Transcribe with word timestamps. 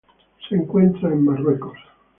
Se 0.49 0.55
encuentra 0.55 1.09
en 1.11 1.23
Marruecos. 1.25 1.77